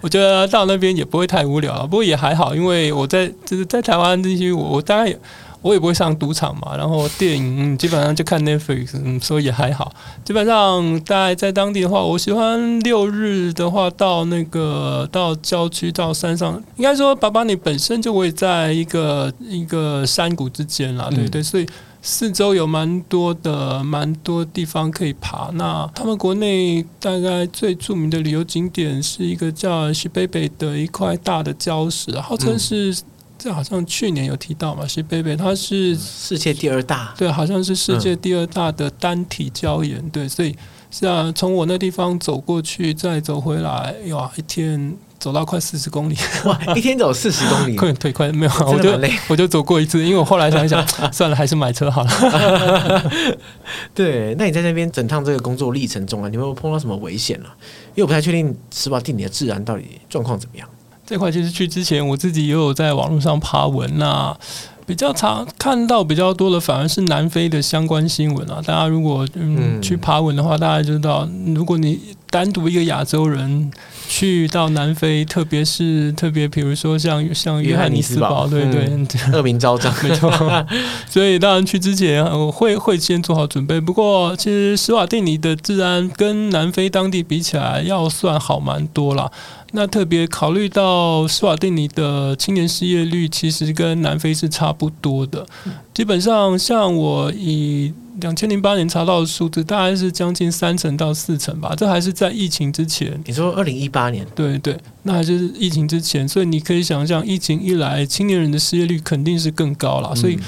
[0.00, 5.14] 我觉得到那边也不会太无聊，不过也还好，因为我在就是在台湾这些，我我大概。
[5.60, 9.92] 我也不会上赌场嘛，然后电影、嗯、基本上就看 Netflix，嗯，所以也还好。
[10.24, 21.66] 基本上在在当地的话，我喜欢六日的话到那个到郊区到山上，应该说峇巴尼本身就会在一个一个山谷之间啦，对对，所以
[22.00, 25.50] 四周有蛮多的蛮多地方可以爬。
[25.54, 32.96] 那他们国内大概最著名的旅游景点是一个叫西北北的一块大的礁石，号称是。
[33.38, 40.56] 这好像去年有提到嘛，西贝贝它是世界第二大，对，好像是世界第二大的单体礁岩，对，所以
[40.90, 48.98] 是啊，从我那地方走过去再走回来，哇，一天走到快四十公里，哇，一天走四十公里， 快腿快没有，我就
[49.28, 53.02] 我就走过一次，因为我后来想一想， 算了，还是买车好了。
[53.94, 57.54] 对，那你在那边整趟这个工作历程中啊，你有没有碰到什么危险啊？
[57.94, 60.68] 因为我不太确定史瓦蒂尼的治安到底状况怎么样。
[61.08, 64.36] 这块其实去之前，我自己也有在网络上爬文呐、啊，
[64.84, 68.60] 比较常看到比较多的反而是南非的相关新闻啊。
[68.62, 71.98] 大家如果嗯去爬文的话，大家就知道，如果你
[72.30, 73.70] 单独一个亚洲人
[74.08, 78.88] 去到南非，特别是特别比如说像像约翰尼斯堡，对对，
[79.32, 80.30] 恶名昭彰， 没错。
[81.08, 83.80] 所以当然去之前，我会会先做好准备。
[83.80, 89.30] 不过其实史瓦蒂尼的治安跟南非当地比起来，要算好蛮多啦。
[89.72, 95.46] 那特别考虑到斯瓦蒂尼的青年失业率，其实跟南非是差不多的。
[95.92, 101.74] 基本上，像我以两千零八年查到的数字，大概是将近三成到四成吧。
[101.76, 103.20] 这还是在疫情之前。
[103.26, 104.26] 你说二零一八年？
[104.34, 106.28] 对对，那还是疫情之前。
[106.28, 110.14] 所以你可以想象，疫情一来，青年人的失业率肯定是更高了。
[110.14, 110.38] 所以。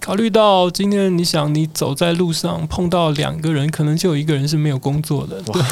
[0.00, 5.62] 考虑到今天，你想你走在路上碰到两个人，可能就有一个人是没有工作的，对，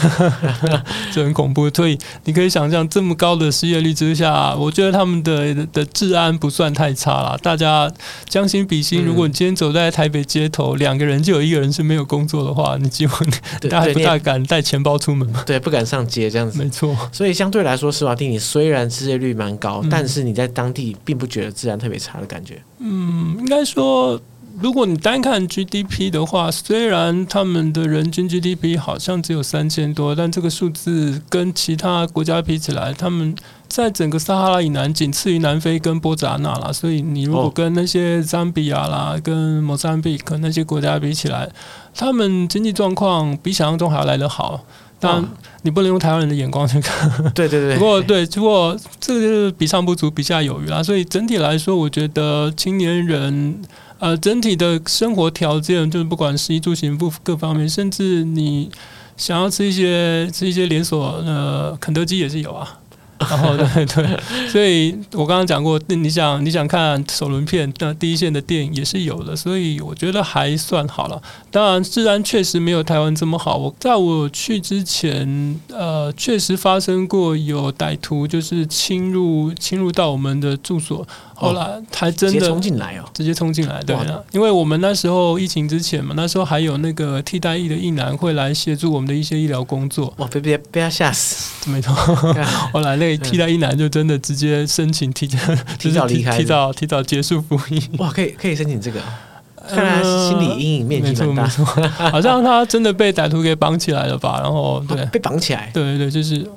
[1.13, 1.71] 这很恐怖。
[1.71, 7.39] 所以你可以想象，这么高的失业率之下，我觉得他们的的治安不算太差了。
[7.43, 7.91] 大家
[8.29, 13.25] 将心比心，如果你今天走在台北街头，两个人就有一个人是没有工作的话，你几乎
[13.71, 15.43] 大家不大敢带钱包出门嘛？
[15.47, 16.63] 对，不敢上街这样子。
[16.63, 16.95] 没错。
[17.11, 22.63] 所以相对来说，施瓦蒂尼虽然失业率蛮高，但是你在当地并不觉得治安特别差的感觉。
[22.81, 24.21] 嗯，应该说。
[24.61, 33.35] 如果你单看 GDP 的话，虽然他们的人均 GDP 好像只有三千多，但这个数字跟其他国家比起来，他们
[33.69, 36.73] 在整个撒哈拉以南仅次于南非跟波扎那啦。
[36.73, 41.49] 所以你如果跟那些赞比亚啦、跟莫桑比克那些国家比起来，
[41.95, 44.65] 他们经济状况比想象中还要来得好。
[44.99, 45.29] 当然，
[45.61, 47.11] 你不能用台湾人的眼光去看。
[47.35, 47.77] 对对对。
[47.77, 50.83] 不过对，不过这个就是比上不足，比下有余啦。
[50.83, 53.61] 所以整体来说，我觉得青年人
[53.99, 58.71] 呃整体的生活条件，就是不管食衣住行不各方面，甚至你
[59.17, 62.81] 想要吃一些吃一些连锁呃肯德基也是有啊。
[63.19, 71.21] 然后对对，所以我刚刚讲过，你想你想看首轮片，那第一线的电影也是有的，所以我觉得还算好了。
[71.51, 73.57] 当然，治安确实没有台湾这么好。
[73.57, 81.07] 我在我去之前，呃，确实发生过有歹徒就是侵入侵入到我们的住所。
[81.39, 90.11] 后来还真的直接冲进来哦，直接冲进来，对啊，因为我们那时候疫情之前嘛，那时候还有那个替代役的役男会来协助我们的一些医疗工作。
[90.17, 91.93] 哇，别别被他吓死，没错。
[92.73, 95.39] 后来那个替代一男就真的直接申请提前
[95.79, 97.83] 提早离开，提早提早结束服役。
[97.99, 99.01] 哇，可以可以申请这个，
[99.69, 101.49] 看来心理阴影面积蛮大。
[102.11, 104.41] 好像他真的被歹徒给绑起来了吧？
[104.43, 106.49] 然后对，被绑起来，对对对，就是。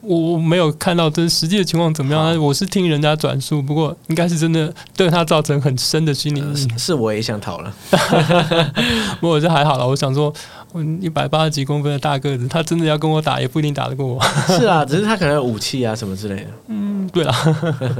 [0.00, 6.78] 我我没有看到这实际的情况怎么样，我是听人家转述，不过应该是真的对他造成很深的心理阴影。
[6.78, 7.74] 是我也想逃了，
[9.20, 9.86] 不过这还好了。
[9.86, 10.32] 我想说，
[10.72, 14.22] 我一百八十几公分的大个子，他真的要跟我打，也不一定打得过我。
[14.48, 16.46] 是啊， 只是他可能有武器啊什么之类的。
[16.68, 17.34] 嗯，对啊。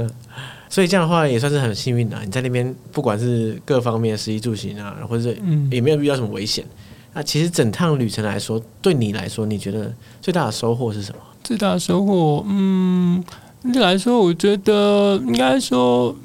[0.69, 2.17] 所以这样的话也算是很幸运的。
[2.23, 5.35] 你在那边不管是各方面食衣住行啊，或者是
[5.71, 6.63] 也没有遇到什么危险。
[7.11, 9.91] 那其实整趟旅程来说，对你来说，你觉得
[10.21, 11.19] 最大的收获是什么？
[11.43, 13.23] 最大的收获，嗯，
[13.63, 16.15] 你来说，我觉得应该说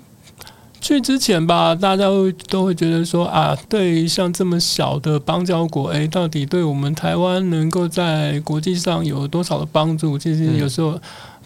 [0.85, 10.19] 去之前吧，大家会都会觉得说啊，对于，像这么小的邦交国，哎，到底对我们台湾能够在国际上有多少的帮助？
[10.19, 10.91] 其实有时候。
[10.91, 11.01] 嗯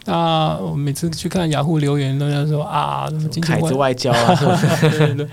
[0.07, 4.67] 啊，我每次去看雅虎留言，都在说啊，什么凯子外交啊，是不是？
[4.89, 5.29] 对对对。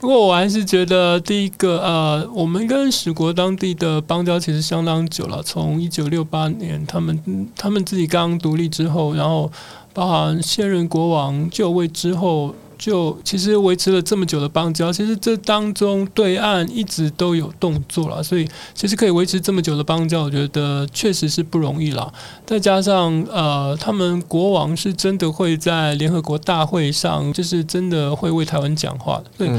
[0.00, 9.48] 不过我还是觉得，第一个呃，我们跟史国当地的邦交其实相当久了，从一九六八年他们他们自己刚独立之后，然后
[9.92, 12.52] 包含现任国王就位之后。
[12.78, 22.12] 就其实维持了这么久的邦交，其实这当中对岸一直都有动作了，所以其实可以维持这么久的邦交，我觉得确实是不容易了。
[22.44, 29.50] 再加上呃，他们国王是真的会在联合国大会上，就是真的会为台湾讲话的，所以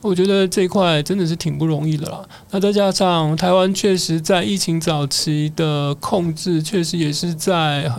[0.00, 2.20] 我觉得这一块真的是挺不容易的啦。
[2.50, 7.90] 那再加上台湾确实在疫情早期的控制，确实也是在。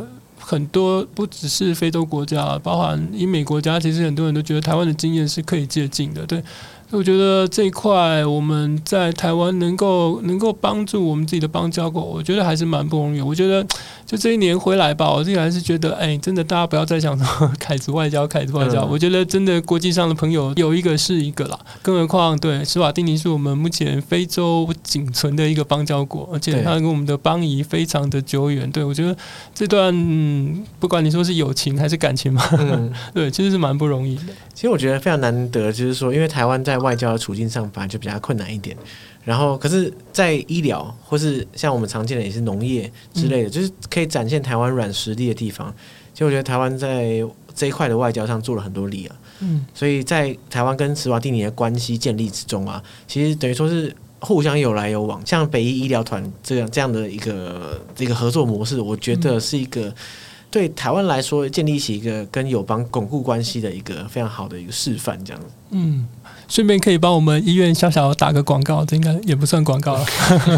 [0.52, 6.44] 很多不只是非洲国家，包含英美国家，其实很多人都觉得台湾的经验是可以借鉴的，对。
[6.92, 13.22] 我觉得这一块我们在台湾能够能够帮助我们自己的邦交国，我觉得还是蛮不容易。
[13.22, 13.66] 我觉得
[14.06, 18.84] 就这一年回来吧，我自己还是觉得，哎，真的大家不要再想什么 凯子外交，凯子外交。
[18.86, 28.70] 我觉得真的国际上的朋友有一个是一个啦，更何况对斯瓦蒂尼是我们目前非洲仅存的一个邦交国，而且它跟我们的邦谊非常的久远。
[28.70, 29.16] 对，我觉得
[29.56, 34.24] 这段嗯，不管你说是友情还是感情嘛， 嗯、对，其实是蛮不容易的。
[34.54, 38.76] 其实我觉得非常难得，就是说，因为台湾在外交的处境上反而就比较困难一点，
[39.24, 45.74] 然后可是，在医疗或是像我们常见的也是农业之类的，嗯、就是可以展现台湾软实力的地方。
[46.14, 47.24] 其实我觉得台湾在
[47.56, 55.26] 这一块的外交上做了很多力啊，嗯，所以在台湾跟斯瓦蒂尼的关系建立之中啊，其实等于说是互相有来有往。
[55.26, 59.94] 像北医医疗团这样这样的一个这个合作模式，我觉得是一个
[60.50, 66.08] 对台湾来说建立起一个跟友邦巩固关系的一个非常好的一个示范，这样子，嗯。
[66.52, 70.06] 顺便可以帮我们医院小小打个广告，这应该也不算广告了。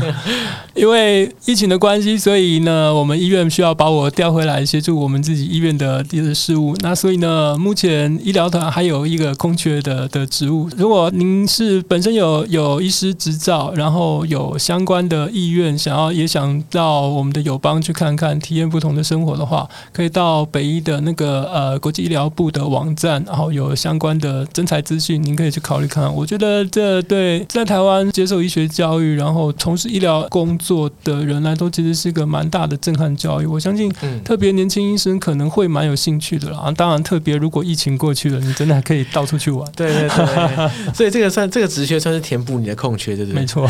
[0.74, 6.76] 因为疫情的关系，所以呢，我们医院需要把我调回来协助我们自己医院的这些事务。
[6.80, 10.68] 那所以呢，目前医疗团还有一个空缺的的职务。
[10.76, 25.83] 如果您是本身有有医师执照，然后有相关的意愿，想要也想到我们的友邦去看看，体验不同的生活的话，可以到北医的那个呃国际医疗部的网站，然后有相关的征才资讯，您可以去考虑。
[25.88, 33.46] 看，我觉得这对在台湾接受医学教育，然后从事医疗工作的人来说，其实是一个蛮大的震撼教育。
[33.46, 33.92] 我相信，
[34.24, 36.72] 特别年轻医生可能会蛮有兴趣的啦。
[36.76, 39.70] 当然，特别如果疫情过去了，你真的还可以到处去玩。
[39.76, 43.40] 对对对， 所以这个算这个职缺算是填补你的空缺，对不对？
[43.42, 43.68] 没错。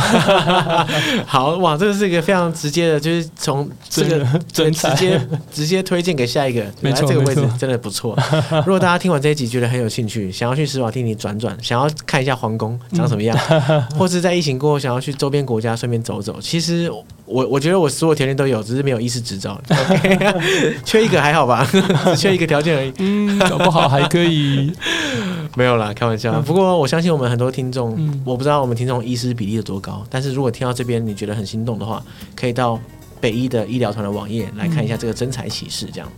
[1.25, 6.63] 好哇，这个是一个非常直接的，就是从这个直接直接推荐给下一个。
[6.81, 8.17] 没错，这个位置真的不错。
[8.65, 11.89] 如果大家听完这一集觉得很有兴趣，想要去史瓦蒂尼转转，想要。
[12.05, 16.39] 看一下皇宫长什么样，嗯、或是在疫情过后想要去周边国家顺便走走。
[16.41, 16.91] 其实
[17.25, 20.75] 我我觉得我所有条件都有，只是没有医师执照，okay?
[20.85, 21.67] 缺一个还好吧，
[22.05, 22.93] 只缺一个条件而已。
[22.99, 24.71] 嗯，搞不好还可以。
[25.55, 26.41] 没有啦，开玩笑。
[26.41, 27.95] 不过我相信我们很多听众，
[28.25, 32.03] 我不知道我们听众医师比例有多高，但是如果听到这边你觉得很心动的话，
[32.35, 32.79] 可以到
[33.21, 35.87] 北医的医疗团的网页来看一下这个征才启事。
[35.93, 36.09] 这样，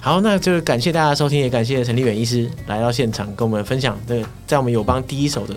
[0.00, 5.54] 好，那就感谢大家收听，也感谢陈立远医师来到现场跟我们分享这个在我们友邦第一手的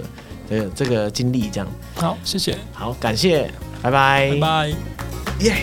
[0.50, 1.50] 这个这个经历。
[1.50, 3.50] 这样，好，谢谢，好，感谢，
[3.82, 4.68] 拜拜，拜拜，
[5.42, 5.54] 耶。